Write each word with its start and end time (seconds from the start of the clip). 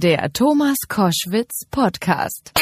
Der 0.00 0.32
Thomas 0.32 0.76
Koschwitz 0.86 1.66
Podcast. 1.72 2.52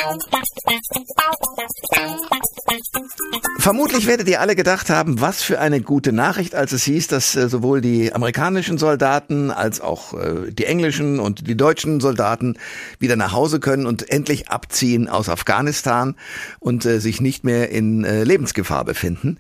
Vermutlich 3.59 4.07
werdet 4.07 4.27
ihr 4.27 4.41
alle 4.41 4.57
gedacht 4.57 4.89
haben, 4.89 5.21
was 5.21 5.43
für 5.43 5.61
eine 5.61 5.83
gute 5.83 6.15
Nachricht, 6.15 6.55
als 6.55 6.73
es 6.73 6.85
hieß, 6.85 7.09
dass 7.09 7.37
äh, 7.37 7.51
sowohl 7.51 7.83
die 7.83 8.15
amerikanischen 8.15 8.79
Soldaten 8.79 9.51
als 9.51 9.83
auch 9.83 10.15
äh, 10.15 10.51
die 10.51 10.65
englischen 10.65 11.21
und 11.21 11.47
die 11.47 11.59
deutschen 11.59 12.01
Soldaten 12.01 12.57
wieder 13.01 13.17
nach 13.17 13.33
Hause 13.33 13.61
können 13.61 13.85
und 13.85 14.09
endlich 14.09 14.49
abziehen 14.49 15.07
aus 15.07 15.29
Afghanistan 15.29 16.15
und 16.59 16.87
äh, 16.87 17.01
sich 17.01 17.21
nicht 17.21 17.45
mehr 17.45 17.69
in 17.69 18.03
Lebensgefahr 18.03 18.87
befinden. 18.87 19.37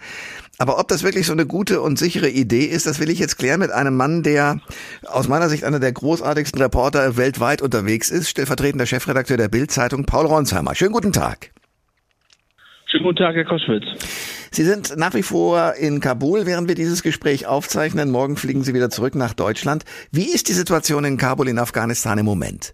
Aber 0.59 0.79
ob 0.79 0.89
das 0.89 1.03
wirklich 1.03 1.27
so 1.27 1.33
eine 1.33 1.47
gute 1.47 1.83
und 1.83 1.99
sichere 1.99 2.29
Idee 2.29 2.65
ist, 2.65 2.87
das 2.87 2.99
will 2.99 3.11
ich 3.11 3.19
jetzt 3.19 3.37
klären 3.37 3.61
mit 3.61 3.71
einem 3.71 3.97
Mann, 3.97 4.23
der 4.23 4.61
aus 5.07 5.29
meiner 5.29 5.49
Sicht 5.49 5.65
einer 5.65 5.81
der 5.81 5.93
großartigsten 5.93 6.61
Reporter 6.61 7.17
weltweit 7.17 7.61
unterwegs 7.61 8.11
ist, 8.11 8.31
stellvertretender 8.31 8.87
Chefredakteur 8.87 9.37
der 9.37 9.49
Bild-Zeitung, 9.49 10.07
Paul 10.07 10.27
Ronsheimer. 10.27 10.75
Schönen 10.75 10.93
guten 10.93 11.13
Tag. 11.13 11.51
Schönen 12.87 13.05
guten 13.05 13.19
Tag, 13.19 13.35
Herr 13.35 13.45
Koschwitz. 13.45 13.85
Sie 14.51 14.65
sind 14.65 14.97
nach 14.97 15.13
wie 15.13 15.23
vor 15.23 15.75
in 15.75 16.01
Kabul, 16.01 16.47
während 16.47 16.69
wir 16.69 16.75
dieses 16.75 17.03
Gespräch 17.03 17.47
aufzeichnen. 17.47 18.11
Morgen 18.11 18.37
fliegen 18.37 18.63
Sie 18.65 18.73
wieder 18.73 18.89
zurück 18.89 19.15
nach 19.15 19.35
Deutschland. 19.35 19.85
Wie 20.13 20.33
ist 20.33 20.49
die 20.49 20.55
Situation 20.55 21.05
in 21.05 21.19
Kabul 21.19 21.49
in 21.49 21.59
Afghanistan 21.59 22.17
im 22.17 22.25
Moment? 22.25 22.73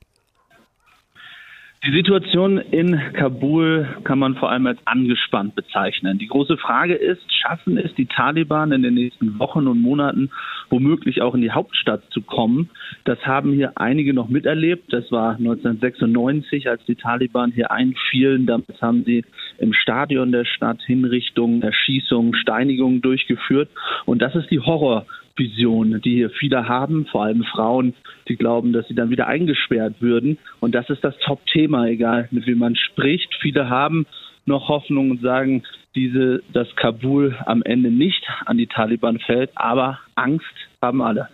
Die 1.85 1.91
Situation 1.91 2.59
in 2.59 2.97
Kabul 3.13 3.89
kann 4.05 4.21
man 4.21 4.37
vor 4.37 4.53
allem 4.53 4.69
als 4.69 4.79
angespannt 4.85 5.57
bezeichnen. 5.57 6.17
Die 6.17 6.29
große 6.29 6.57
Frage 6.57 6.95
ist, 6.95 7.23
schaffen 7.35 7.77
es 7.77 7.93
die 7.97 8.07
Taliban 8.07 8.71
in 8.71 8.85
den 8.85 8.95
nächsten 8.95 9.37
Wochen 9.41 9.67
und 9.67 9.83
Monaten 9.83 10.31
womöglich 10.71 11.23
auch 11.23 11.35
in 11.35 11.41
die 11.41 11.51
Hauptstadt 11.51 12.05
zu 12.11 12.23
kommen? 12.23 12.71
Das 13.03 13.19
haben 13.27 13.53
hier 13.53 13.73
einige 13.75 14.15
noch 14.15 14.29
miterlebt. 14.29 14.93
Das 14.93 15.11
war 15.11 15.31
1996, 15.31 16.71
als 16.71 16.85
die 16.85 16.95
Taliban 16.95 17.51
hier 17.51 17.73
einfielen. 17.73 18.47
Damals 18.47 18.81
haben 18.81 19.03
sie 19.03 19.25
im 19.59 19.73
Stadion 19.73 20.31
der 20.31 20.45
Stadt 20.45 20.81
Hinrichtungen, 20.83 21.63
Erschießungen, 21.63 22.37
Steinigungen 22.37 23.03
durchgeführt. 23.03 23.71
Und 24.07 24.23
das 24.23 24.37
ist 24.37 24.53
die 24.53 24.61
Horror 24.61 25.05
Vision, 25.37 26.01
die 26.03 26.15
hier 26.17 26.31
viele 26.31 26.69
haben, 26.69 27.07
vor 27.07 27.25
allem 27.25 27.45
Frauen, 27.45 27.95
die 28.29 28.37
glauben, 28.37 28.73
dass 28.73 28.87
sie 28.89 28.95
dann 28.95 29.11
wieder 29.11 29.27
eingesperrt 29.27 29.97
würden. 30.01 30.39
Und 30.61 30.75
das 30.75 30.89
ist 30.91 31.03
das 31.03 31.17
Top-Thema, 31.25 31.87
egal 31.87 32.29
mit 32.31 32.47
wem 32.47 32.59
man 32.59 32.77
spricht. 32.77 33.35
Viele 33.41 33.69
haben 33.69 34.07
noch 34.45 34.69
Hoffnung 34.69 35.11
und 35.11 35.21
sagen, 35.21 35.63
diese, 35.95 36.43
dass 36.53 36.75
Kabul 36.77 37.37
am 37.47 37.63
Ende 37.63 37.91
nicht 37.91 38.23
an 38.47 38.57
die 38.57 38.67
Taliban 38.67 39.19
fällt, 39.19 39.51
aber 39.55 39.99
Angst 40.15 40.47
haben 40.81 41.03
alle. 41.03 41.29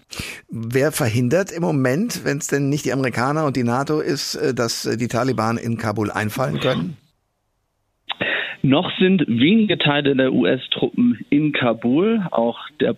Wer 0.50 0.92
verhindert 0.92 1.52
im 1.52 1.62
Moment, 1.62 2.24
wenn 2.24 2.38
es 2.38 2.48
denn 2.48 2.68
nicht 2.68 2.84
die 2.84 2.92
Amerikaner 2.92 3.46
und 3.46 3.56
die 3.56 3.64
NATO 3.64 4.00
ist, 4.00 4.34
äh, 4.34 4.54
dass 4.54 4.84
äh, 4.84 4.96
die 4.96 5.08
Taliban 5.08 5.56
in 5.56 5.78
Kabul 5.78 6.10
einfallen 6.10 6.60
können? 6.60 6.96
Noch 8.62 8.90
sind 8.98 9.24
wenige 9.28 9.78
Teile 9.78 10.16
der 10.16 10.32
US-Truppen 10.32 11.24
in 11.30 11.52
Kabul. 11.52 12.26
Auch 12.32 12.58
der 12.80 12.96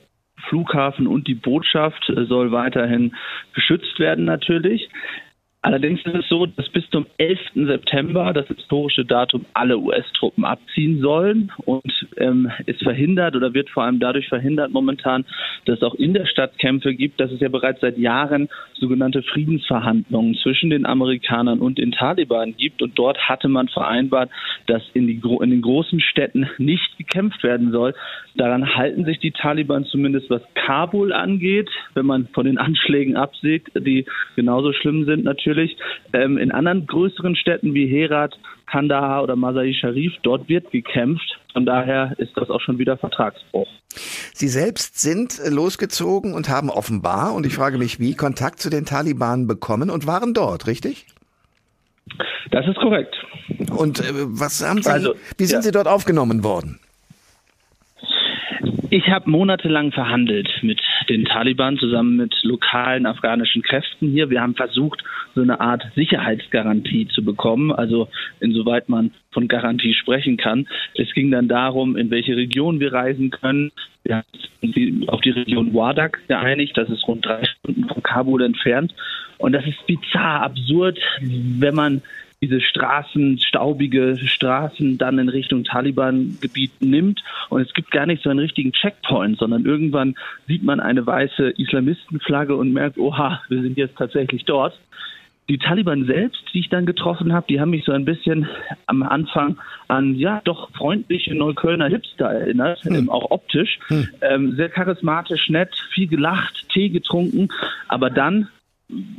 Flughafen 0.48 1.06
und 1.06 1.26
die 1.26 1.34
Botschaft 1.34 2.08
äh, 2.08 2.24
soll 2.24 2.52
weiterhin 2.52 3.14
geschützt 3.54 3.98
werden 3.98 4.24
natürlich. 4.24 4.88
Allerdings 5.62 6.00
ist 6.06 6.14
es 6.14 6.28
so, 6.28 6.46
dass 6.46 6.70
bis 6.70 6.88
zum 6.88 7.04
11. 7.18 7.38
September, 7.54 8.32
das 8.32 8.46
historische 8.46 9.04
Datum, 9.04 9.44
alle 9.52 9.76
US-Truppen 9.78 10.46
abziehen 10.46 11.00
sollen. 11.02 11.52
Und 11.66 11.92
ähm, 12.16 12.50
es 12.64 12.78
verhindert 12.78 13.36
oder 13.36 13.52
wird 13.52 13.68
vor 13.68 13.82
allem 13.82 14.00
dadurch 14.00 14.26
verhindert 14.28 14.70
momentan, 14.72 15.26
dass 15.66 15.76
es 15.76 15.82
auch 15.82 15.94
in 15.96 16.14
der 16.14 16.24
Stadt 16.24 16.58
Kämpfe 16.58 16.94
gibt, 16.94 17.20
dass 17.20 17.30
es 17.30 17.40
ja 17.40 17.50
bereits 17.50 17.82
seit 17.82 17.98
Jahren 17.98 18.48
sogenannte 18.72 19.22
Friedensverhandlungen 19.22 20.34
zwischen 20.36 20.70
den 20.70 20.86
Amerikanern 20.86 21.58
und 21.58 21.76
den 21.76 21.92
Taliban 21.92 22.56
gibt. 22.56 22.80
Und 22.80 22.98
dort 22.98 23.18
hatte 23.28 23.48
man 23.48 23.68
vereinbart, 23.68 24.30
dass 24.66 24.82
in, 24.94 25.06
die, 25.06 25.20
in 25.42 25.50
den 25.50 25.60
großen 25.60 26.00
Städten 26.00 26.48
nicht 26.56 26.96
gekämpft 26.96 27.42
werden 27.42 27.70
soll. 27.70 27.94
Daran 28.34 28.76
halten 28.76 29.04
sich 29.04 29.18
die 29.18 29.32
Taliban 29.32 29.84
zumindest, 29.84 30.30
was 30.30 30.40
Kabul 30.54 31.12
angeht, 31.12 31.68
wenn 31.92 32.06
man 32.06 32.28
von 32.28 32.46
den 32.46 32.56
Anschlägen 32.56 33.16
absieht, 33.16 33.64
die 33.76 34.06
genauso 34.36 34.72
schlimm 34.72 35.04
sind 35.04 35.24
natürlich 35.24 35.49
natürlich. 35.50 35.76
Ähm, 36.12 36.38
in 36.38 36.52
anderen 36.52 36.86
größeren 36.86 37.36
Städten 37.36 37.74
wie 37.74 37.86
Herat, 37.86 38.38
Kandahar 38.66 39.22
oder 39.22 39.36
Masai 39.36 39.72
Sharif, 39.72 40.12
dort 40.22 40.48
wird 40.48 40.70
gekämpft. 40.70 41.38
Von 41.52 41.66
daher 41.66 42.14
ist 42.18 42.32
das 42.36 42.48
auch 42.50 42.60
schon 42.60 42.78
wieder 42.78 42.96
Vertragsbruch. 42.96 43.68
Sie 44.32 44.48
selbst 44.48 45.00
sind 45.00 45.40
losgezogen 45.48 46.34
und 46.34 46.48
haben 46.48 46.70
offenbar, 46.70 47.34
und 47.34 47.44
ich 47.44 47.54
frage 47.54 47.78
mich 47.78 47.98
wie, 47.98 48.14
Kontakt 48.14 48.60
zu 48.60 48.70
den 48.70 48.84
Taliban 48.84 49.46
bekommen 49.46 49.90
und 49.90 50.06
waren 50.06 50.32
dort, 50.34 50.66
richtig? 50.66 51.06
Das 52.50 52.66
ist 52.66 52.76
korrekt. 52.76 53.14
Und 53.76 54.00
äh, 54.00 54.12
was 54.12 54.64
haben 54.66 54.82
Sie, 54.82 54.90
also, 54.90 55.14
wie 55.38 55.46
sind 55.46 55.58
ja. 55.58 55.62
Sie 55.62 55.72
dort 55.72 55.88
aufgenommen 55.88 56.44
worden? 56.44 56.78
Ich 58.90 59.08
habe 59.08 59.30
monatelang 59.30 59.92
verhandelt 59.92 60.50
mit 60.62 60.80
den 61.08 61.24
Taliban 61.24 61.78
zusammen 61.78 62.16
mit 62.16 62.34
lokalen 62.42 63.06
afghanischen 63.06 63.62
Kräften 63.62 64.10
hier. 64.10 64.30
Wir 64.30 64.40
haben 64.40 64.54
versucht, 64.54 65.02
so 65.34 65.42
eine 65.42 65.60
Art 65.60 65.84
Sicherheitsgarantie 65.94 67.08
zu 67.08 67.24
bekommen, 67.24 67.72
also 67.72 68.08
insoweit 68.40 68.88
man 68.88 69.12
von 69.30 69.48
Garantie 69.48 69.94
sprechen 69.94 70.36
kann. 70.36 70.66
Es 70.94 71.12
ging 71.14 71.30
dann 71.30 71.48
darum, 71.48 71.96
in 71.96 72.10
welche 72.10 72.36
Region 72.36 72.80
wir 72.80 72.92
reisen 72.92 73.30
können. 73.30 73.70
Wir 74.02 74.16
haben 74.16 74.26
uns 74.62 75.08
auf 75.08 75.20
die 75.20 75.30
Region 75.30 75.72
Wardak 75.72 76.20
geeinigt, 76.28 76.76
das 76.76 76.90
ist 76.90 77.06
rund 77.06 77.24
drei 77.24 77.44
Stunden 77.44 77.88
von 77.88 78.02
Kabul 78.02 78.42
entfernt. 78.42 78.94
Und 79.38 79.52
das 79.52 79.64
ist 79.66 79.86
bizarr, 79.86 80.42
absurd, 80.42 80.98
wenn 81.20 81.74
man 81.74 82.02
diese 82.42 82.60
Straßen, 82.60 83.38
staubige 83.38 84.16
Straßen 84.16 84.96
dann 84.96 85.18
in 85.18 85.28
Richtung 85.28 85.64
Taliban-Gebiet 85.64 86.80
nimmt. 86.80 87.22
Und 87.50 87.60
es 87.60 87.74
gibt 87.74 87.90
gar 87.90 88.06
nicht 88.06 88.22
so 88.22 88.30
einen 88.30 88.38
richtigen 88.38 88.72
Checkpoint, 88.72 89.38
sondern 89.38 89.66
irgendwann 89.66 90.14
sieht 90.46 90.62
man 90.62 90.80
eine 90.80 91.06
weiße 91.06 91.50
Islamistenflagge 91.58 92.56
und 92.56 92.72
merkt, 92.72 92.98
oha, 92.98 93.42
wir 93.48 93.60
sind 93.60 93.76
jetzt 93.76 93.96
tatsächlich 93.96 94.44
dort. 94.44 94.78
Die 95.50 95.58
Taliban 95.58 96.06
selbst, 96.06 96.42
die 96.54 96.60
ich 96.60 96.68
dann 96.68 96.86
getroffen 96.86 97.32
habe, 97.32 97.46
die 97.48 97.60
haben 97.60 97.70
mich 97.70 97.84
so 97.84 97.92
ein 97.92 98.04
bisschen 98.04 98.46
am 98.86 99.02
Anfang 99.02 99.58
an, 99.88 100.14
ja, 100.14 100.40
doch 100.44 100.70
freundliche 100.70 101.34
Neuköllner 101.34 101.88
Hipster 101.88 102.26
erinnert, 102.26 102.84
hm. 102.84 103.10
auch 103.10 103.32
optisch. 103.32 103.80
Hm. 103.88 104.08
Ähm, 104.22 104.52
sehr 104.54 104.68
charismatisch, 104.68 105.48
nett, 105.48 105.74
viel 105.92 106.06
gelacht, 106.06 106.68
Tee 106.72 106.88
getrunken. 106.88 107.48
Aber 107.88 108.10
dann 108.10 108.48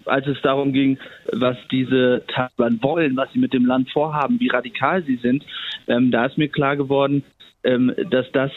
als 0.06 0.28
es 0.28 0.42
darum 0.42 0.74
ging, 0.74 0.98
was 1.32 1.58
diese 1.72 2.24
Taliban 2.28 2.82
wollen, 2.82 3.18
was 3.18 3.32
sie 3.34 3.40
mit 3.40 3.54
dem 3.54 3.66
Land 3.66 3.90
vorhaben, 3.92 4.40
wie 4.40 4.50
radikal 4.50 5.04
sie 5.04 5.18
sind, 5.18 5.46
ähm, 5.88 6.12
da 6.12 6.26
ist 6.26 6.38
mir 6.38 6.50
klar 6.50 6.78
geworden, 6.78 7.24
ähm, 7.64 7.94
dass 8.10 8.31
das 8.31 8.52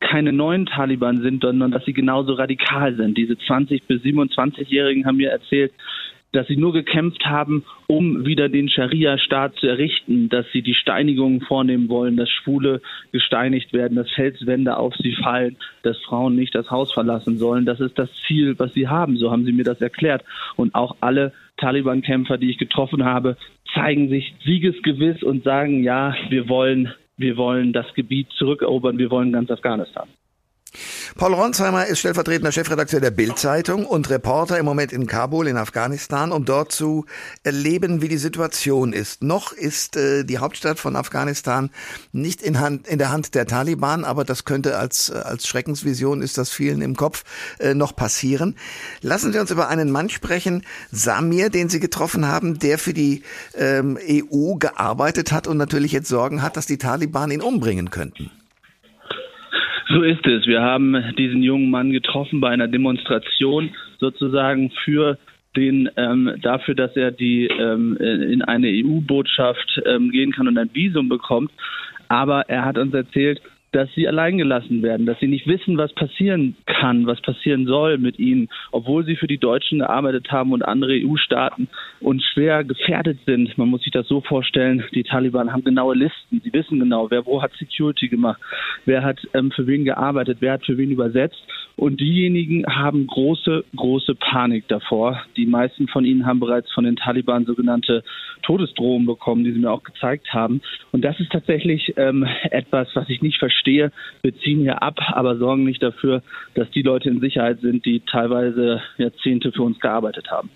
keine 0.00 0.32
neuen 0.32 0.66
Taliban 0.66 1.22
sind, 1.22 1.42
sondern 1.42 1.70
dass 1.70 1.84
sie 1.84 1.92
genauso 1.92 2.34
radikal 2.34 2.94
sind. 2.96 3.16
Diese 3.16 3.36
20 3.38 3.86
bis 3.86 4.02
27-Jährigen 4.02 5.06
haben 5.06 5.16
mir 5.16 5.30
erzählt, 5.30 5.72
dass 6.36 6.46
sie 6.46 6.56
nur 6.56 6.72
gekämpft 6.72 7.24
haben, 7.24 7.64
um 7.86 8.26
wieder 8.26 8.48
den 8.48 8.68
Scharia-Staat 8.68 9.56
zu 9.56 9.66
errichten, 9.66 10.28
dass 10.28 10.44
sie 10.52 10.62
die 10.62 10.74
Steinigungen 10.74 11.40
vornehmen 11.40 11.88
wollen, 11.88 12.16
dass 12.16 12.30
Schwule 12.30 12.82
gesteinigt 13.10 13.72
werden, 13.72 13.96
dass 13.96 14.10
Felswände 14.10 14.76
auf 14.76 14.94
sie 14.96 15.14
fallen, 15.14 15.56
dass 15.82 15.98
Frauen 16.00 16.36
nicht 16.36 16.54
das 16.54 16.70
Haus 16.70 16.92
verlassen 16.92 17.38
sollen. 17.38 17.64
Das 17.64 17.80
ist 17.80 17.98
das 17.98 18.10
Ziel, 18.26 18.58
was 18.58 18.74
sie 18.74 18.86
haben. 18.86 19.16
So 19.16 19.30
haben 19.30 19.46
sie 19.46 19.52
mir 19.52 19.64
das 19.64 19.80
erklärt. 19.80 20.24
Und 20.56 20.74
auch 20.74 20.96
alle 21.00 21.32
Taliban-Kämpfer, 21.56 22.36
die 22.36 22.50
ich 22.50 22.58
getroffen 22.58 23.04
habe, 23.04 23.36
zeigen 23.74 24.08
sich 24.08 24.34
siegesgewiss 24.44 25.22
und 25.22 25.42
sagen, 25.42 25.82
ja, 25.82 26.14
wir 26.28 26.48
wollen, 26.48 26.92
wir 27.16 27.36
wollen 27.36 27.72
das 27.72 27.92
Gebiet 27.94 28.28
zurückerobern, 28.32 28.98
wir 28.98 29.10
wollen 29.10 29.32
ganz 29.32 29.50
Afghanistan. 29.50 30.08
Paul 31.16 31.32
Ronsheimer 31.32 31.86
ist 31.86 32.00
stellvertretender 32.00 32.52
Chefredakteur 32.52 33.00
der 33.00 33.10
Bild-Zeitung 33.10 33.86
und 33.86 34.10
Reporter 34.10 34.58
im 34.58 34.66
Moment 34.66 34.92
in 34.92 35.06
Kabul 35.06 35.48
in 35.48 35.56
Afghanistan, 35.56 36.30
um 36.30 36.44
dort 36.44 36.72
zu 36.72 37.06
erleben, 37.42 38.02
wie 38.02 38.08
die 38.08 38.18
Situation 38.18 38.92
ist. 38.92 39.22
Noch 39.22 39.52
ist 39.52 39.96
äh, 39.96 40.24
die 40.24 40.36
Hauptstadt 40.36 40.78
von 40.78 40.94
Afghanistan 40.94 41.70
nicht 42.12 42.42
in, 42.42 42.60
Hand, 42.60 42.86
in 42.86 42.98
der 42.98 43.12
Hand 43.12 43.34
der 43.34 43.46
Taliban, 43.46 44.04
aber 44.04 44.24
das 44.24 44.44
könnte 44.44 44.76
als, 44.76 45.08
äh, 45.08 45.14
als 45.14 45.46
Schreckensvision, 45.46 46.20
ist 46.20 46.36
das 46.36 46.50
vielen 46.50 46.82
im 46.82 46.96
Kopf, 46.96 47.24
äh, 47.60 47.72
noch 47.72 47.96
passieren. 47.96 48.54
Lassen 49.00 49.32
Sie 49.32 49.38
uns 49.38 49.50
über 49.50 49.68
einen 49.68 49.90
Mann 49.90 50.10
sprechen, 50.10 50.66
Samir, 50.92 51.48
den 51.48 51.70
Sie 51.70 51.80
getroffen 51.80 52.28
haben, 52.28 52.58
der 52.58 52.78
für 52.78 52.92
die 52.92 53.22
ähm, 53.54 53.98
EU 54.06 54.56
gearbeitet 54.56 55.32
hat 55.32 55.46
und 55.46 55.56
natürlich 55.56 55.92
jetzt 55.92 56.08
Sorgen 56.08 56.42
hat, 56.42 56.58
dass 56.58 56.66
die 56.66 56.76
Taliban 56.76 57.30
ihn 57.30 57.40
umbringen 57.40 57.88
könnten. 57.88 58.30
So 59.96 60.02
ist 60.02 60.26
es. 60.26 60.46
Wir 60.46 60.60
haben 60.60 60.94
diesen 61.16 61.42
jungen 61.42 61.70
Mann 61.70 61.90
getroffen 61.90 62.38
bei 62.38 62.50
einer 62.50 62.68
Demonstration 62.68 63.70
sozusagen 63.98 64.70
für 64.84 65.16
den 65.56 65.88
ähm, 65.96 66.34
dafür, 66.42 66.74
dass 66.74 66.94
er 66.96 67.12
die 67.12 67.46
ähm, 67.46 67.96
in 67.96 68.42
eine 68.42 68.66
EU-Botschaft 68.68 69.80
ähm, 69.86 70.10
gehen 70.10 70.32
kann 70.32 70.48
und 70.48 70.58
ein 70.58 70.68
Visum 70.74 71.08
bekommt. 71.08 71.50
Aber 72.08 72.42
er 72.50 72.66
hat 72.66 72.76
uns 72.76 72.92
erzählt, 72.92 73.40
dass 73.76 73.92
sie 73.94 74.08
alleingelassen 74.08 74.82
werden, 74.82 75.04
dass 75.04 75.20
sie 75.20 75.26
nicht 75.26 75.46
wissen, 75.46 75.76
was 75.76 75.92
passieren 75.92 76.56
kann, 76.64 77.06
was 77.06 77.20
passieren 77.20 77.66
soll 77.66 77.98
mit 77.98 78.18
ihnen, 78.18 78.48
obwohl 78.72 79.04
sie 79.04 79.16
für 79.16 79.26
die 79.26 79.36
Deutschen 79.36 79.80
gearbeitet 79.80 80.32
haben 80.32 80.52
und 80.52 80.62
andere 80.62 80.92
EU-Staaten 80.94 81.68
und 82.00 82.22
schwer 82.22 82.64
gefährdet 82.64 83.18
sind. 83.26 83.58
Man 83.58 83.68
muss 83.68 83.82
sich 83.82 83.92
das 83.92 84.08
so 84.08 84.22
vorstellen, 84.22 84.82
die 84.94 85.02
Taliban 85.02 85.52
haben 85.52 85.62
genaue 85.62 85.94
Listen, 85.94 86.40
sie 86.42 86.52
wissen 86.54 86.80
genau, 86.80 87.10
wer 87.10 87.26
wo 87.26 87.42
hat 87.42 87.52
Security 87.58 88.08
gemacht, 88.08 88.40
wer 88.86 89.04
hat 89.04 89.18
ähm, 89.34 89.50
für 89.50 89.66
wen 89.66 89.84
gearbeitet, 89.84 90.38
wer 90.40 90.54
hat 90.54 90.64
für 90.64 90.78
wen 90.78 90.90
übersetzt 90.90 91.44
und 91.76 92.00
diejenigen 92.00 92.64
haben 92.66 93.06
große, 93.06 93.64
große 93.76 94.14
Panik 94.14 94.66
davor. 94.68 95.22
Die 95.36 95.46
meisten 95.46 95.88
von 95.88 96.06
ihnen 96.06 96.24
haben 96.24 96.40
bereits 96.40 96.72
von 96.72 96.84
den 96.84 96.96
Taliban 96.96 97.44
sogenannte 97.44 98.02
Todesdrohungen 98.42 99.06
bekommen, 99.06 99.44
die 99.44 99.52
sie 99.52 99.58
mir 99.58 99.70
auch 99.70 99.82
gezeigt 99.82 100.32
haben. 100.32 100.62
Und 100.92 101.04
das 101.04 101.20
ist 101.20 101.30
tatsächlich 101.30 101.92
ähm, 101.96 102.26
etwas, 102.50 102.88
was 102.94 103.08
ich 103.10 103.20
nicht 103.20 103.38
verstehe. 103.38 103.92
Wir 104.22 104.34
ziehen 104.38 104.60
hier 104.60 104.82
ab, 104.82 104.98
aber 105.12 105.36
sorgen 105.36 105.64
nicht 105.64 105.82
dafür, 105.82 106.22
dass 106.54 106.70
die 106.70 106.82
Leute 106.82 107.10
in 107.10 107.20
Sicherheit 107.20 107.60
sind, 107.60 107.84
die 107.84 108.00
teilweise 108.10 108.80
Jahrzehnte 108.96 109.52
für 109.52 109.62
uns 109.62 109.78
gearbeitet 109.78 110.30
haben. 110.30 110.48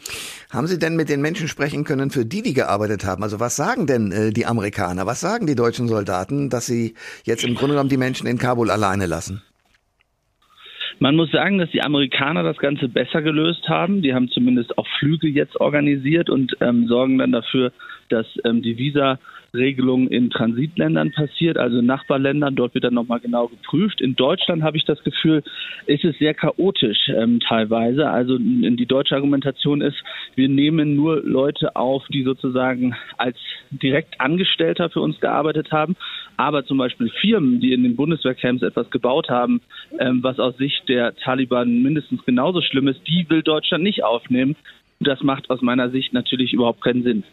Haben 0.50 0.69
Sie 0.69 0.78
denn 0.78 0.96
mit 0.96 1.11
den 1.11 1.20
Menschen 1.20 1.49
sprechen 1.49 1.84
können, 1.84 2.11
für 2.11 2.25
die, 2.25 2.43
die 2.43 2.55
gearbeitet 2.55 3.05
haben? 3.05 3.22
Also 3.22 3.40
was 3.40 3.56
sagen 3.56 3.87
denn 3.87 4.11
äh, 4.11 4.31
die 4.31 4.46
Amerikaner? 4.46 5.05
Was 5.05 5.20
sagen 5.20 5.46
die 5.46 5.55
deutschen 5.55 5.87
Soldaten, 5.87 6.49
dass 6.49 6.67
sie 6.67 6.94
jetzt 7.25 7.44
im 7.44 7.55
Grunde 7.55 7.75
genommen 7.75 7.90
die 7.90 7.99
Menschen 7.99 8.26
in 8.26 8.38
Kabul 8.38 8.70
alleine 8.70 9.06
lassen? 9.06 9.43
Man 11.02 11.17
muss 11.17 11.31
sagen, 11.31 11.56
dass 11.56 11.70
die 11.70 11.82
Amerikaner 11.82 12.43
das 12.43 12.58
Ganze 12.58 12.87
besser 12.87 13.23
gelöst 13.23 13.67
haben. 13.70 14.02
Die 14.02 14.12
haben 14.12 14.29
zumindest 14.29 14.76
auch 14.76 14.87
Flüge 14.99 15.29
jetzt 15.29 15.58
organisiert 15.58 16.29
und 16.29 16.55
ähm, 16.61 16.87
sorgen 16.88 17.17
dann 17.17 17.32
dafür, 17.32 17.73
dass 18.10 18.26
ähm, 18.44 18.62
die 18.62 18.76
Visa 18.76 19.18
Regelung 19.54 20.08
in 20.08 20.30
Transitländern 20.30 21.12
passiert, 21.12 21.58
also 21.58 21.78
in 21.78 21.86
Nachbarländern. 21.86 22.54
Dort 22.54 22.74
wird 22.74 22.84
dann 22.84 22.94
nochmal 22.94 23.20
genau 23.20 23.48
geprüft. 23.48 24.00
In 24.00 24.14
Deutschland 24.14 24.62
habe 24.62 24.76
ich 24.76 24.84
das 24.84 25.02
Gefühl, 25.02 25.42
ist 25.86 26.04
es 26.04 26.16
sehr 26.18 26.34
chaotisch 26.34 27.08
ähm, 27.08 27.40
teilweise. 27.40 28.08
Also 28.08 28.38
die 28.38 28.86
deutsche 28.86 29.14
Argumentation 29.14 29.80
ist, 29.80 29.96
wir 30.34 30.48
nehmen 30.48 30.96
nur 30.96 31.22
Leute 31.22 31.76
auf, 31.76 32.06
die 32.08 32.22
sozusagen 32.22 32.94
als 33.16 33.36
direkt 33.70 34.20
Angestellter 34.20 34.90
für 34.90 35.00
uns 35.00 35.20
gearbeitet 35.20 35.72
haben. 35.72 35.96
Aber 36.36 36.64
zum 36.64 36.78
Beispiel 36.78 37.10
Firmen, 37.20 37.60
die 37.60 37.72
in 37.72 37.82
den 37.82 37.96
Bundeswehrcamps 37.96 38.62
etwas 38.62 38.90
gebaut 38.90 39.28
haben, 39.28 39.60
ähm, 39.98 40.22
was 40.22 40.38
aus 40.38 40.56
Sicht 40.56 40.88
der 40.88 41.14
Taliban 41.16 41.82
mindestens 41.82 42.24
genauso 42.24 42.62
schlimm 42.62 42.88
ist, 42.88 43.00
die 43.06 43.26
will 43.28 43.42
Deutschland 43.42 43.84
nicht 43.84 44.04
aufnehmen. 44.04 44.56
Das 45.00 45.22
macht 45.22 45.50
aus 45.50 45.62
meiner 45.62 45.90
Sicht 45.90 46.12
natürlich 46.12 46.52
überhaupt 46.52 46.82
keinen 46.82 47.02
Sinn. 47.02 47.24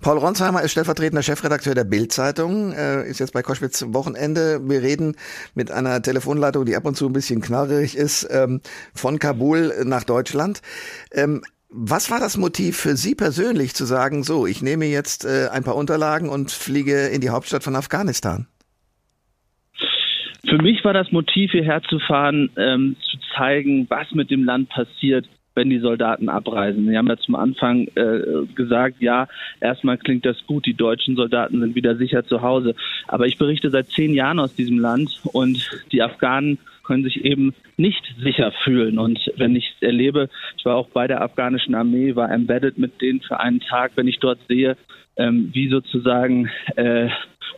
Paul 0.00 0.18
Ronsheimer 0.18 0.62
ist 0.62 0.72
stellvertretender 0.72 1.22
Chefredakteur 1.22 1.74
der 1.74 1.84
Bild-Zeitung, 1.84 2.72
äh, 2.72 3.08
ist 3.08 3.18
jetzt 3.18 3.32
bei 3.32 3.42
Koschwitz 3.42 3.84
Wochenende. 3.88 4.60
Wir 4.62 4.82
reden 4.82 5.16
mit 5.54 5.72
einer 5.72 6.00
Telefonleitung, 6.00 6.64
die 6.64 6.76
ab 6.76 6.86
und 6.86 6.96
zu 6.96 7.06
ein 7.06 7.12
bisschen 7.12 7.40
knarrig 7.40 7.96
ist, 7.96 8.28
ähm, 8.30 8.60
von 8.94 9.18
Kabul 9.18 9.72
nach 9.84 10.04
Deutschland. 10.04 10.62
Ähm, 11.12 11.42
was 11.68 12.10
war 12.10 12.20
das 12.20 12.36
Motiv 12.36 12.76
für 12.78 12.96
Sie 12.96 13.14
persönlich 13.14 13.74
zu 13.74 13.84
sagen, 13.84 14.22
so, 14.22 14.46
ich 14.46 14.62
nehme 14.62 14.86
jetzt 14.86 15.24
äh, 15.24 15.48
ein 15.52 15.64
paar 15.64 15.76
Unterlagen 15.76 16.28
und 16.28 16.50
fliege 16.50 17.08
in 17.08 17.20
die 17.20 17.30
Hauptstadt 17.30 17.64
von 17.64 17.74
Afghanistan? 17.74 18.46
Für 20.48 20.62
mich 20.62 20.82
war 20.84 20.94
das 20.94 21.10
Motiv, 21.12 21.50
hierher 21.50 21.82
zu 21.82 21.98
fahren, 21.98 22.50
ähm, 22.56 22.96
zu 23.10 23.18
zeigen, 23.36 23.86
was 23.90 24.10
mit 24.12 24.30
dem 24.30 24.44
Land 24.44 24.70
passiert, 24.70 25.26
wenn 25.58 25.70
die 25.70 25.80
Soldaten 25.80 26.28
abreisen. 26.28 26.86
Sie 26.86 26.96
haben 26.96 27.08
ja 27.08 27.16
zum 27.16 27.34
Anfang 27.34 27.88
äh, 27.96 28.46
gesagt, 28.54 29.02
ja, 29.02 29.26
erstmal 29.60 29.98
klingt 29.98 30.24
das 30.24 30.36
gut, 30.46 30.66
die 30.66 30.74
deutschen 30.74 31.16
Soldaten 31.16 31.58
sind 31.58 31.74
wieder 31.74 31.96
sicher 31.96 32.24
zu 32.24 32.42
Hause. 32.42 32.76
Aber 33.08 33.26
ich 33.26 33.38
berichte 33.38 33.68
seit 33.70 33.88
zehn 33.88 34.14
Jahren 34.14 34.38
aus 34.38 34.54
diesem 34.54 34.78
Land 34.78 35.20
und 35.32 35.68
die 35.90 36.00
Afghanen 36.00 36.58
können 36.84 37.02
sich 37.02 37.24
eben 37.24 37.54
nicht 37.76 38.04
sicher 38.22 38.52
fühlen. 38.62 39.00
Und 39.00 39.18
wenn 39.36 39.56
ich 39.56 39.74
erlebe, 39.80 40.28
ich 40.56 40.64
war 40.64 40.76
auch 40.76 40.90
bei 40.90 41.08
der 41.08 41.22
afghanischen 41.22 41.74
Armee, 41.74 42.14
war 42.14 42.30
embedded 42.30 42.78
mit 42.78 43.02
denen 43.02 43.20
für 43.20 43.40
einen 43.40 43.58
Tag, 43.58 43.92
wenn 43.96 44.06
ich 44.06 44.20
dort 44.20 44.38
sehe, 44.48 44.76
ähm, 45.16 45.50
wie 45.52 45.68
sozusagen 45.68 46.48
äh, 46.76 47.08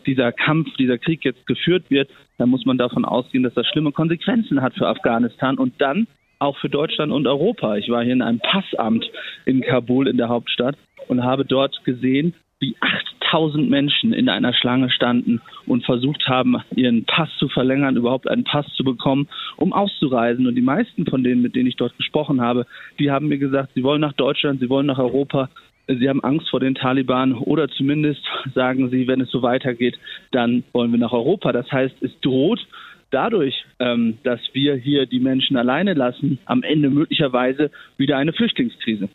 dieser 0.07 0.33
Kampf, 0.33 0.69
dieser 0.79 0.97
Krieg 0.97 1.23
jetzt 1.23 1.47
geführt 1.47 1.85
wird, 1.91 2.09
dann 2.39 2.49
muss 2.49 2.65
man 2.65 2.79
davon 2.79 3.05
ausgehen, 3.05 3.45
dass 3.45 3.53
das 3.53 3.67
schlimme 3.67 3.93
Konsequenzen 3.93 4.63
hat 4.63 4.73
für 4.75 4.89
Afghanistan. 4.89 5.59
Und 5.59 5.75
dann 5.83 6.07
auch 6.41 6.57
für 6.59 6.69
Deutschland 6.69 7.13
und 7.13 7.27
Europa. 7.27 7.77
Ich 7.77 7.89
war 7.91 8.03
hier 8.03 8.15
in 8.15 8.23
einem 8.23 8.41
Passamt 8.41 9.09
in 9.45 9.61
Kabul 9.61 10.09
in 10.09 10.17
der 10.17 10.29
Hauptstadt 10.29 10.77
und 11.09 11.23
habe 11.23 11.45
dort 11.45 11.85
gesehen, 11.85 12.35
wie 12.61 12.77
8000 12.81 13.71
Menschen 13.71 14.13
in 14.13 14.29
einer 14.29 14.53
Schlange 14.53 14.91
standen 14.91 15.41
und 15.67 15.85
versucht 15.85 16.27
haben, 16.29 16.57
ihren 16.75 17.05
Pass 17.05 17.29
zu 17.39 17.49
verlängern, 17.49 17.97
überhaupt 17.97 18.29
einen 18.29 18.45
Pass 18.45 18.67
zu 18.75 18.85
bekommen, 18.85 19.29
um 19.57 19.73
auszureisen. 19.73 20.47
Und 20.47 20.55
die 20.55 20.63
meisten 20.63 21.07
von 21.07 21.23
denen, 21.23 21.43
mit 21.43 21.55
denen 21.55 21.69
ich 21.69 21.77
dort 21.77 21.97
gesprochen 21.97 22.41
habe, 22.41 22.67
die 22.99 23.11
haben 23.11 23.29
mir 23.29 23.39
gesagt, 23.39 23.71
sie 23.75 23.83
wollen 23.83 24.01
nach 24.01 24.13
Deutschland, 24.15 24.61
sie 24.61 24.69
wollen 24.69 24.87
nach 24.87 24.99
Europa, 24.99 25.49
sie 25.87 26.09
haben 26.09 26.23
Angst 26.23 26.49
vor 26.51 26.61
den 26.61 26.75
Taliban 26.75 27.35
oder 27.35 27.69
zumindest 27.69 28.23
sagen 28.55 28.91
sie, 28.91 29.07
wenn 29.09 29.21
es 29.21 29.31
so 29.31 29.43
weitergeht, 29.43 29.99
dann 30.33 30.65
wollen 30.73 30.93
wir 30.93 30.99
nach 30.99 31.13
Europa. 31.13 31.53
Das 31.53 31.71
heißt, 31.71 32.03
es 32.03 32.13
droht 32.21 32.67
dadurch, 33.11 33.55
ähm, 33.79 34.19
dass 34.23 34.41
wir 34.53 34.75
hier 34.77 35.07
die 35.07 35.21
Menschen 35.21 35.57
alleine 35.57 35.95
lassen, 35.95 36.39
am 36.45 36.63
Ende 36.63 36.91
möglicherweise 36.91 37.71
wieder 37.97 38.17
eine 38.17 38.33
Flüchtlingskrise. 38.33 39.09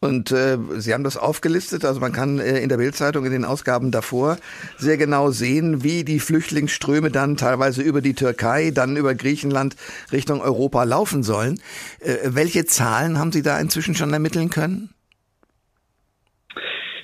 Und 0.00 0.32
äh, 0.32 0.58
Sie 0.78 0.92
haben 0.94 1.04
das 1.04 1.16
aufgelistet, 1.16 1.84
also 1.84 2.00
man 2.00 2.12
kann 2.12 2.40
äh, 2.40 2.58
in 2.58 2.68
der 2.68 2.78
Bildzeitung 2.78 3.24
in 3.24 3.30
den 3.30 3.44
Ausgaben 3.44 3.92
davor 3.92 4.36
sehr 4.76 4.96
genau 4.96 5.30
sehen, 5.30 5.84
wie 5.84 6.02
die 6.04 6.18
Flüchtlingsströme 6.18 7.10
dann 7.10 7.36
teilweise 7.36 7.82
über 7.82 8.00
die 8.00 8.14
Türkei, 8.14 8.72
dann 8.72 8.96
über 8.96 9.14
Griechenland 9.14 9.76
Richtung 10.10 10.40
Europa 10.40 10.82
laufen 10.82 11.22
sollen. 11.22 11.60
Äh, 12.00 12.16
welche 12.24 12.64
Zahlen 12.64 13.18
haben 13.18 13.30
Sie 13.30 13.42
da 13.42 13.60
inzwischen 13.60 13.94
schon 13.94 14.12
ermitteln 14.12 14.50
können? 14.50 14.90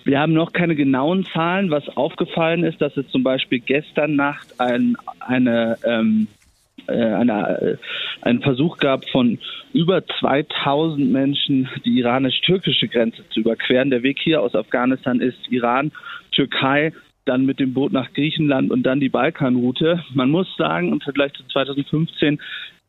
Wir 0.09 0.21
haben 0.21 0.33
noch 0.33 0.55
keine 0.55 0.75
genauen 0.75 1.27
Zahlen. 1.27 1.71
Was 1.71 1.87
aufgefallen 1.95 2.65
ist, 2.65 2.81
dass 2.81 2.97
es 2.97 3.07
zum 3.09 3.23
Beispiel 3.23 3.61
gestern 3.61 4.17
Nacht 4.17 4.59
ein, 4.59 4.97
eine, 5.21 5.77
ähm, 5.85 6.29
äh, 6.87 6.95
eine, 6.95 7.61
äh, 7.61 7.77
einen 8.23 8.41
Versuch 8.41 8.79
gab 8.79 9.07
von 9.11 9.39
über 9.75 10.03
2000 10.07 11.13
Menschen, 11.13 11.69
die 11.85 11.99
iranisch-türkische 11.99 12.89
Grenze 12.89 13.23
zu 13.29 13.41
überqueren. 13.41 13.91
Der 13.91 14.03
Weg 14.03 14.19
hier 14.19 14.41
aus 14.41 14.55
Afghanistan 14.55 15.21
ist 15.21 15.37
Iran, 15.51 15.93
Türkei, 16.33 16.95
dann 17.29 17.47
mit 17.47 17.61
dem 17.61 17.75
Boot 17.75 17.93
nach 17.93 18.13
Griechenland 18.13 18.71
und 18.71 18.85
dann 18.85 19.01
die 19.01 19.09
Balkanroute. 19.09 20.03
Man 20.15 20.31
muss 20.31 20.49
sagen, 20.57 20.93
im 20.93 21.01
Vergleich 21.01 21.33
zu 21.35 21.45
2015 21.45 22.41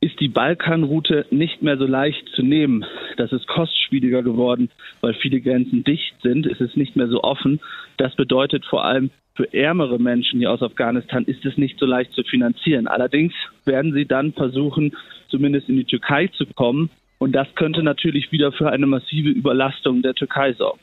ist 0.01 0.19
die 0.19 0.29
Balkanroute 0.29 1.25
nicht 1.29 1.61
mehr 1.61 1.77
so 1.77 1.85
leicht 1.85 2.29
zu 2.29 2.41
nehmen. 2.41 2.85
Das 3.17 3.33
ist 3.33 3.47
kostspieliger 3.47 4.23
geworden, 4.23 4.69
weil 5.01 5.13
viele 5.13 5.41
Grenzen 5.41 5.83
dicht 5.83 6.15
sind. 6.23 6.45
Es 6.45 6.61
ist 6.61 6.77
nicht 6.77 6.95
mehr 6.95 7.07
so 7.07 7.21
offen. 7.21 7.59
Das 7.97 8.15
bedeutet 8.15 8.65
vor 8.65 8.85
allem 8.85 9.09
für 9.35 9.53
ärmere 9.53 9.99
Menschen 9.99 10.39
hier 10.39 10.51
aus 10.51 10.61
Afghanistan 10.61 11.23
ist 11.23 11.45
es 11.45 11.57
nicht 11.57 11.79
so 11.79 11.85
leicht 11.85 12.11
zu 12.11 12.23
finanzieren. 12.23 12.87
Allerdings 12.87 13.33
werden 13.65 13.93
sie 13.93 14.05
dann 14.05 14.33
versuchen, 14.33 14.93
zumindest 15.29 15.69
in 15.69 15.77
die 15.77 15.85
Türkei 15.85 16.27
zu 16.27 16.45
kommen. 16.45 16.89
Und 17.19 17.33
das 17.33 17.47
könnte 17.55 17.83
natürlich 17.83 18.31
wieder 18.31 18.51
für 18.51 18.69
eine 18.69 18.85
massive 18.85 19.29
Überlastung 19.29 20.01
der 20.01 20.13
Türkei 20.13 20.53
sorgen. 20.53 20.79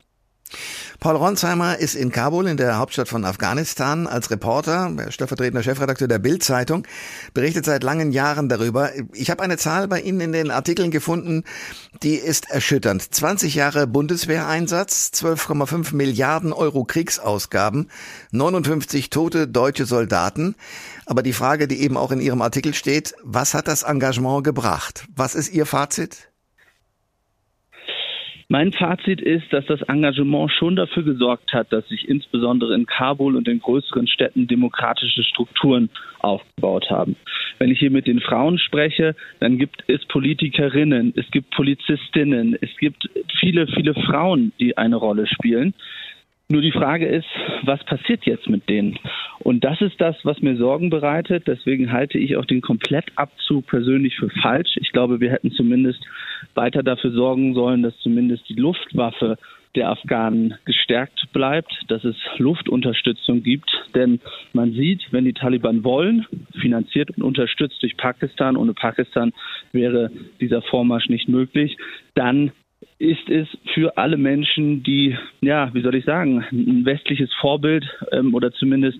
Paul 1.01 1.17
Ronsheimer 1.17 1.79
ist 1.79 1.95
in 1.95 2.11
Kabul, 2.11 2.47
in 2.47 2.57
der 2.57 2.79
Hauptstadt 2.79 3.09
von 3.09 3.25
Afghanistan, 3.25 4.07
als 4.07 4.31
Reporter, 4.31 4.91
stellvertretender 5.11 5.63
Chefredakteur 5.63 6.09
der 6.09 6.19
Bild-Zeitung, 6.19 6.87
berichtet 7.35 7.67
seit 7.67 7.83
langen 7.83 8.13
Jahren 8.13 8.49
darüber. 8.49 8.91
Ich 9.13 9.31
habe 9.31 9.43
eine 9.43 9.59
Zahl 9.59 9.89
bei 9.89 10.01
Ihnen 10.01 10.21
in 10.21 10.33
den 10.33 10.51
Artikeln 10.51 10.91
gefunden, 10.91 11.45
die 12.03 12.15
ist 12.15 12.51
erschütternd. 12.51 13.15
20 13.15 13.55
Jahre 13.55 13.87
Bundeswehreinsatz, 13.87 15.11
12,5 15.15 15.95
Milliarden 15.95 16.53
Euro 16.53 16.85
Kriegsausgaben, 16.85 17.91
59 18.31 19.11
tote 19.11 19.47
deutsche 19.49 19.87
Soldaten. 19.87 20.55
Aber 21.05 21.23
die 21.23 21.35
Frage, 21.35 21.69
die 21.69 21.81
eben 21.83 21.97
auch 21.97 22.11
in 22.11 22.21
Ihrem 22.21 22.43
Artikel 22.43 22.75
steht, 22.75 23.15
was 23.23 23.55
hat 23.55 23.69
das 23.69 23.83
Engagement 23.83 24.45
gebracht? 24.45 25.07
Was 25.15 25.35
ist 25.35 25.53
Ihr 25.53 25.67
Fazit? 25.67 26.31
Mein 28.49 28.73
Fazit 28.73 29.21
ist, 29.21 29.53
dass 29.53 29.67
das 29.67 29.83
Engagement 29.83 30.53
schon 30.53 30.77
dafür 30.77 31.03
gesorgt 31.03 31.53
hat, 31.53 31.73
dass 31.73 31.89
sich 31.89 32.09
insbesondere 32.09 32.75
in 32.75 32.87
Kabul 32.87 33.35
und 33.35 33.49
in 33.49 33.59
größeren 33.59 34.07
Städten 34.07 34.47
demokratische 34.47 35.25
Strukturen 35.25 35.91
aufgebaut 36.21 36.89
haben. 36.89 37.17
Wenn 37.59 37.71
ich 37.71 37.81
hier 37.81 37.91
mit 37.91 38.07
den 38.07 38.21
Frauen 38.21 38.59
spreche, 38.59 39.17
dann 39.41 39.59
gibt 39.59 39.83
es 39.89 40.05
Politikerinnen, 40.07 41.13
es 41.17 41.29
gibt 41.33 41.51
Polizistinnen, 41.51 42.57
es 42.61 42.71
gibt 42.79 43.11
viele, 43.41 43.67
viele 43.67 43.95
Frauen, 43.95 44.53
die 44.61 44.79
eine 44.79 44.97
Rolle 44.97 45.27
spielen. 45.27 45.75
Nur 46.49 46.63
die 46.63 46.71
Frage 46.71 47.07
ist, 47.07 47.27
was 47.63 47.83
passiert 47.85 48.27
jetzt 48.27 48.49
mit 48.49 48.69
denen? 48.69 48.97
Und 49.47 49.63
das 49.63 49.81
ist 49.81 50.01
das, 50.01 50.17
was 50.25 50.43
mir 50.43 50.57
Sorgen 50.57 50.91
bereitet. 50.91 51.47
Deswegen 51.47 51.93
halte 51.93 52.19
ich 52.19 52.37
auch 52.37 52.47
den 52.47 52.63
Komplettabzug 52.63 53.65
persönlich 53.69 54.17
für 54.17 54.29
falsch. 54.29 54.77
Ich 54.81 54.91
glaube, 54.91 55.21
wir 55.21 55.31
hätten 55.31 55.53
zumindest 55.53 56.05
weiter 56.57 56.83
dafür 56.83 57.13
sorgen 57.13 57.55
sollen, 57.55 57.85
dass 57.85 57.97
zumindest 57.99 58.49
die 58.49 58.57
Luftwaffe 58.57 59.39
der 59.77 59.91
Afghanen 59.91 60.55
gestärkt 60.65 61.29
bleibt, 61.33 61.73
dass 61.87 62.03
es 62.03 62.17
Luftunterstützung 62.39 63.45
gibt. 63.45 63.71
Denn 63.95 64.19
man 64.53 64.73
sieht, 64.73 65.07
wenn 65.13 65.25
die 65.25 65.33
Taliban 65.33 65.85
wollen, 65.85 66.27
finanziert 66.61 67.13
und 67.13 67.23
unterstützt 67.23 67.81
durch 67.83 67.97
Pakistan, 67.97 68.57
ohne 68.57 68.75
Pakistan 68.75 69.33
wäre 69.71 70.11
dieser 70.41 70.61
Vormarsch 70.63 71.09
nicht 71.09 71.29
möglich, 71.29 71.77
dann 72.17 72.51
ist 72.99 73.29
es 73.29 73.47
für 73.75 73.97
alle 73.97 74.17
Menschen, 74.17 74.83
die, 74.83 75.17
ja, 75.41 75.73
wie 75.75 75.83
soll 75.83 75.95
ich 75.95 76.05
sagen, 76.05 76.45
ein 76.51 76.85
westliches 76.85 77.33
Vorbild 77.35 77.85
ähm, 78.11 78.35
oder 78.35 78.53
zumindest 78.53 78.99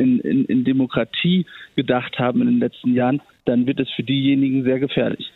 in, 0.00 0.20
in, 0.20 0.44
in 0.46 0.64
Demokratie 0.64 1.46
gedacht 1.76 2.18
haben 2.18 2.40
in 2.40 2.48
den 2.48 2.58
letzten 2.58 2.94
Jahren, 2.94 3.20
dann 3.44 3.66
wird 3.66 3.80
es 3.80 3.88
für 3.94 4.02
diejenigen 4.02 4.64
sehr 4.64 4.80
gefährlich. 4.80 5.30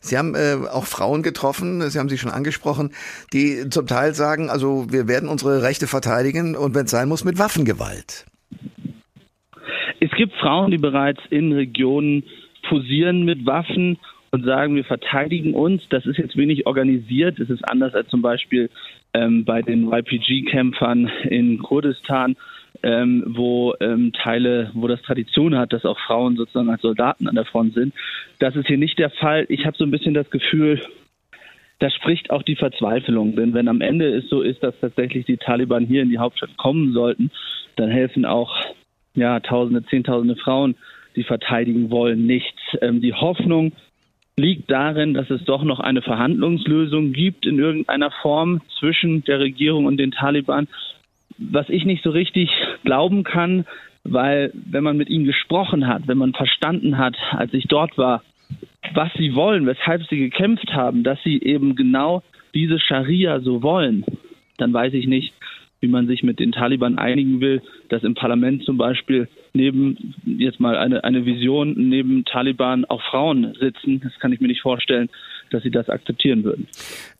Sie 0.00 0.18
haben 0.18 0.34
äh, 0.34 0.56
auch 0.70 0.84
Frauen 0.84 1.22
getroffen, 1.22 1.80
Sie 1.88 1.98
haben 1.98 2.08
sie 2.08 2.18
schon 2.18 2.30
angesprochen, 2.30 2.90
die 3.32 3.68
zum 3.70 3.86
Teil 3.86 4.14
sagen, 4.14 4.50
also 4.50 4.86
wir 4.90 5.08
werden 5.08 5.28
unsere 5.28 5.62
Rechte 5.62 5.86
verteidigen 5.86 6.56
und 6.56 6.74
wenn 6.74 6.84
es 6.84 6.90
sein 6.90 7.08
muss, 7.08 7.24
mit 7.24 7.38
Waffengewalt. 7.38 8.26
Es 10.00 10.10
gibt 10.10 10.34
Frauen, 10.34 10.70
die 10.70 10.78
bereits 10.78 11.20
in 11.30 11.52
Regionen 11.52 12.24
posieren 12.68 13.24
mit 13.24 13.46
Waffen 13.46 13.98
und 14.30 14.44
sagen, 14.44 14.74
wir 14.74 14.84
verteidigen 14.84 15.54
uns. 15.54 15.82
Das 15.88 16.04
ist 16.06 16.18
jetzt 16.18 16.36
wenig 16.36 16.66
organisiert. 16.66 17.38
Es 17.38 17.48
ist 17.48 17.66
anders 17.68 17.94
als 17.94 18.08
zum 18.08 18.20
Beispiel 18.20 18.68
ähm, 19.14 19.44
bei 19.44 19.62
den 19.62 19.90
YPG-Kämpfern 19.92 21.08
in 21.30 21.58
Kurdistan, 21.62 22.36
ähm, 22.84 23.24
wo 23.26 23.74
ähm, 23.80 24.12
Teile, 24.12 24.70
wo 24.74 24.86
das 24.86 25.00
Tradition 25.02 25.56
hat, 25.56 25.72
dass 25.72 25.84
auch 25.84 25.98
Frauen 25.98 26.36
sozusagen 26.36 26.68
als 26.68 26.82
Soldaten 26.82 27.26
an 27.26 27.34
der 27.34 27.46
Front 27.46 27.74
sind. 27.74 27.94
Das 28.38 28.54
ist 28.54 28.66
hier 28.66 28.78
nicht 28.78 28.98
der 28.98 29.10
Fall. 29.10 29.46
Ich 29.48 29.64
habe 29.64 29.76
so 29.76 29.84
ein 29.84 29.90
bisschen 29.90 30.14
das 30.14 30.28
Gefühl, 30.30 30.80
da 31.78 31.90
spricht 31.90 32.30
auch 32.30 32.42
die 32.42 32.56
Verzweiflung. 32.56 33.36
Denn 33.36 33.54
wenn 33.54 33.68
am 33.68 33.80
Ende 33.80 34.14
es 34.14 34.28
so 34.28 34.42
ist, 34.42 34.62
dass 34.62 34.78
tatsächlich 34.80 35.24
die 35.24 35.38
Taliban 35.38 35.86
hier 35.86 36.02
in 36.02 36.10
die 36.10 36.18
Hauptstadt 36.18 36.56
kommen 36.58 36.92
sollten, 36.92 37.30
dann 37.76 37.90
helfen 37.90 38.26
auch 38.26 38.54
ja, 39.14 39.40
Tausende, 39.40 39.84
Zehntausende 39.86 40.36
Frauen, 40.36 40.76
die 41.16 41.24
verteidigen 41.24 41.90
wollen, 41.90 42.26
nichts. 42.26 42.60
Ähm, 42.82 43.00
die 43.00 43.14
Hoffnung 43.14 43.72
liegt 44.36 44.70
darin, 44.70 45.14
dass 45.14 45.30
es 45.30 45.44
doch 45.44 45.62
noch 45.62 45.80
eine 45.80 46.02
Verhandlungslösung 46.02 47.12
gibt 47.12 47.46
in 47.46 47.58
irgendeiner 47.58 48.10
Form 48.10 48.60
zwischen 48.78 49.24
der 49.24 49.38
Regierung 49.38 49.86
und 49.86 49.96
den 49.96 50.10
Taliban, 50.10 50.68
was 51.38 51.68
ich 51.68 51.84
nicht 51.84 52.02
so 52.02 52.10
richtig 52.10 52.50
glauben 52.84 53.24
kann, 53.24 53.66
weil 54.04 54.52
wenn 54.54 54.84
man 54.84 54.96
mit 54.96 55.08
ihnen 55.08 55.24
gesprochen 55.24 55.86
hat, 55.86 56.06
wenn 56.06 56.18
man 56.18 56.34
verstanden 56.34 56.98
hat, 56.98 57.16
als 57.30 57.52
ich 57.54 57.64
dort 57.68 57.96
war, 57.96 58.22
was 58.92 59.12
sie 59.14 59.34
wollen, 59.34 59.66
weshalb 59.66 60.04
sie 60.04 60.18
gekämpft 60.18 60.72
haben, 60.72 61.02
dass 61.02 61.22
sie 61.22 61.40
eben 61.42 61.74
genau 61.74 62.22
diese 62.54 62.78
Scharia 62.78 63.40
so 63.40 63.62
wollen, 63.62 64.04
dann 64.58 64.72
weiß 64.72 64.92
ich 64.94 65.06
nicht, 65.06 65.32
wie 65.80 65.88
man 65.88 66.06
sich 66.06 66.22
mit 66.22 66.38
den 66.38 66.52
Taliban 66.52 66.98
einigen 66.98 67.40
will, 67.40 67.62
dass 67.88 68.04
im 68.04 68.14
Parlament 68.14 68.64
zum 68.64 68.76
Beispiel 68.76 69.28
neben, 69.54 70.14
jetzt 70.24 70.60
mal 70.60 70.76
eine, 70.76 71.04
eine 71.04 71.24
Vision, 71.24 71.74
neben 71.76 72.24
Taliban 72.24 72.84
auch 72.84 73.00
Frauen 73.10 73.54
sitzen. 73.58 74.00
Das 74.02 74.12
kann 74.20 74.32
ich 74.32 74.40
mir 74.40 74.48
nicht 74.48 74.62
vorstellen, 74.62 75.08
dass 75.50 75.62
sie 75.62 75.70
das 75.70 75.88
akzeptieren 75.88 76.42
würden. 76.42 76.66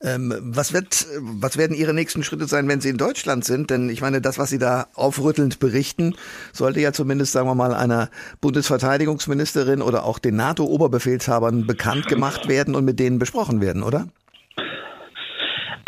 Ähm, 0.03 0.35
was, 0.41 0.73
wird, 0.75 1.07
was 1.21 1.57
werden 1.57 1.76
Ihre 1.76 1.95
nächsten 1.95 2.25
Schritte 2.25 2.47
sein, 2.47 2.69
wenn 2.69 2.81
Sie 2.81 2.88
in 2.88 2.97
Deutschland 2.99 3.45
sind? 3.45 3.71
Denn 3.71 3.88
ich 3.88 4.00
meine, 4.00 4.21
das, 4.21 4.38
was 4.38 4.50
Sie 4.50 4.59
da 4.59 4.87
aufrüttelnd 4.95 5.61
berichten, 5.61 6.14
sollte 6.53 6.81
ja 6.81 6.93
zumindest, 6.93 7.33
sagen 7.33 7.49
wir 7.49 7.55
mal, 7.55 7.73
einer 7.73 8.11
Bundesverteidigungsministerin 8.41 9.81
oder 9.81 10.05
auch 10.05 10.19
den 10.19 10.37
NATO-Oberbefehlshabern 10.37 11.67
bekannt 11.67 12.09
gemacht 12.09 12.49
werden 12.49 12.75
und 12.75 12.85
mit 12.85 12.99
denen 12.99 13.19
besprochen 13.19 13.61
werden, 13.61 13.83
oder? 13.83 14.09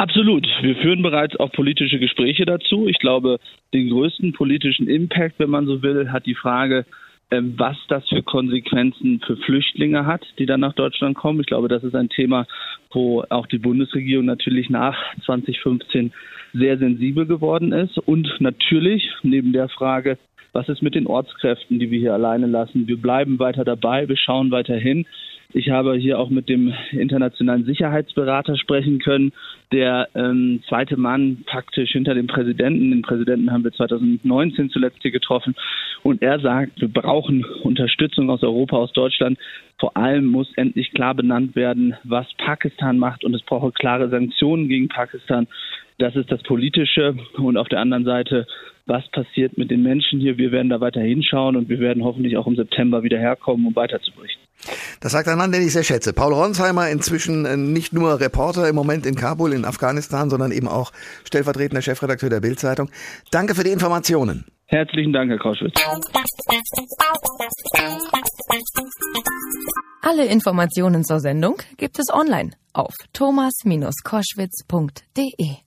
Absolut. 0.07 0.47
Wir 0.63 0.77
führen 0.77 1.03
bereits 1.03 1.35
auch 1.35 1.51
politische 1.51 1.99
Gespräche 1.99 2.45
dazu. 2.45 2.87
Ich 2.87 3.01
glaube, 3.01 3.41
den 3.75 3.91
größten 3.91 4.35
politischen 4.35 4.87
Impact, 4.87 5.41
wenn 5.41 5.51
man 5.51 5.67
so 5.67 5.83
will, 5.83 6.13
hat 6.13 6.27
die 6.27 6.37
Frage, 6.37 6.87
ähm, 7.33 7.55
was 7.57 7.77
das 7.89 8.09
für 8.09 8.23
Konsequenzen 8.23 9.21
für 9.27 9.37
Flüchtlinge 9.37 10.07
hat, 10.07 10.25
die 10.39 10.47
dann 10.47 10.61
nach 10.61 10.75
Deutschland 10.75 11.17
kommen. 11.17 11.41
Ich 11.41 11.49
glaube, 11.49 11.67
das 11.67 11.83
ist 11.83 11.97
ein 11.97 12.09
Thema, 12.09 12.47
wo 12.93 13.25
auch 13.31 13.49
die 13.49 13.59
Bundesregierung 13.59 14.27
natürlich 14.27 14.71
nach 14.71 14.97
2015 15.25 16.13
sehr 16.53 16.79
sensibel 16.79 17.27
geworden 17.27 17.73
ist. 17.73 17.99
Und 17.99 18.33
natürlich 18.39 19.11
neben 19.25 19.53
der 19.53 19.69
Frage, 19.69 20.19
was 20.53 20.69
ist 20.69 20.83
mit 20.83 20.95
den 20.95 21.09
Ortskräften, 21.09 21.81
die 21.81 21.91
wir 21.91 21.99
hier 21.99 22.15
alleine 22.15 22.47
lassen? 22.47 22.87
Wir 22.87 22.97
bleiben 22.97 23.41
weiter 23.41 23.65
dabei, 23.65 24.09
wir 24.09 24.17
schauen 24.17 24.53
weiter 24.53 24.77
hin. 24.77 25.05
Ich 25.53 25.71
habe 25.71 25.95
hier 25.97 26.19
auch 26.19 26.31
mit 26.31 26.49
dem 26.49 26.73
internationalen 26.91 27.65
Sicherheitsberater 27.65 28.57
sprechen 28.57 28.99
können, 28.99 29.33
der 29.73 30.09
ähm, 30.15 30.62
zweite 30.69 30.97
Mann 30.97 31.45
praktisch 31.47 31.93
hinter 31.93 32.15
dem 32.15 32.26
Präsidenten. 32.26 32.91
Den 32.91 33.03
Präsidenten 33.03 33.50
haben 33.50 33.65
wir 33.65 33.73
2019 33.73 34.71
zuletzt 34.71 34.99
hier 35.03 35.11
getroffen. 35.11 35.55
Und 36.03 36.23
er 36.23 36.41
sagt, 36.41 36.81
wir 36.81 36.88
brauchen 36.88 37.45
Unterstützung 37.62 38.31
aus 38.31 38.43
Europa, 38.43 38.76
aus 38.76 38.93
Deutschland. 38.93 39.38
Vor 39.79 39.97
allem 39.97 40.26
muss 40.26 40.53
endlich 40.57 40.93
klar 40.93 41.15
benannt 41.15 41.57
werden, 41.57 41.95
was 42.05 42.26
Pakistan 42.38 42.99
macht. 42.99 43.25
Und 43.25 43.35
es 43.35 43.43
brauche 43.43 43.73
klare 43.73 44.09
Sanktionen 44.09 44.69
gegen 44.69 44.88
Pakistan. 44.88 45.47
Das 45.99 46.15
ist 46.17 46.31
das 46.31 46.43
Politische. 46.43 47.17
Und 47.37 47.57
auf 47.57 47.69
der 47.69 47.81
anderen 47.81 48.05
Seite 48.05 48.47
was 48.87 49.07
passiert 49.09 49.59
mit 49.59 49.71
den 49.71 49.83
Menschen 49.83 50.21
hier. 50.21 50.38
Wir 50.38 50.53
werden 50.53 50.69
da 50.69 50.81
weiter 50.81 51.00
hinschauen 51.00 51.57
und 51.57 51.69
wir 51.69 51.81
werden 51.81 52.05
hoffentlich 52.05 52.37
auch 52.37 52.47
im 52.47 52.55
September 52.55 53.03
wieder 53.03 53.19
herkommen, 53.19 53.67
um 53.67 53.75
weiter 53.75 54.00
zu 54.00 54.12
berichten. 54.12 54.46
Das 55.00 55.12
sagt 55.12 55.29
ein 55.29 55.38
Mann, 55.38 55.53
den 55.53 55.62
ich 55.62 55.73
sehr 55.73 55.85
schätze. 55.85 56.12
Paul 56.12 56.33
Ronsheimer, 56.33 56.88
inzwischen 56.88 57.45
äh, 57.45 57.57
nicht 57.57 57.93
nur 57.93 58.21
Reporter 58.21 58.69
im 58.69 58.75
Moment 58.75 59.07
in 59.07 59.15
Kabul, 59.15 59.53
in 59.53 59.65
Afghanistan, 59.65 60.31
sondern 60.31 60.53
eben 60.53 60.69
auch 60.69 60.93
stellvertretender 61.25 61.83
Chefredakteur 61.83 62.31
der 62.31 62.41
Bildzeitung. 62.41 62.91
Danke 63.31 63.55
für 63.55 63.65
die 63.65 63.71
Informationen. 63.71 64.47
Herzlichen 64.67 65.12
Dank, 65.12 65.31
Herr 65.31 65.38
Kauschwitz. 65.38 65.75
Alle 70.03 70.26
Informationen 70.26 71.05
zur 71.05 71.21
Sendung 71.21 71.57
gibt 71.76 71.99
es 71.99 72.12
online 72.12 72.50
auf 72.73 72.95
thomas-koschwitz.de. 73.12 75.65